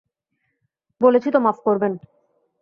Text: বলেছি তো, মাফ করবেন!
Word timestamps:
বলেছি 1.01 1.29
তো, 1.31 1.39
মাফ 1.39 1.57
করবেন! 1.63 1.93